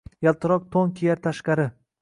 [0.27, 1.71] Yaltiroq toʼn kiyar tashqari.